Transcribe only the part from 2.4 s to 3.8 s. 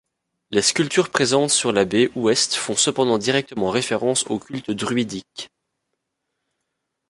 font cependant directement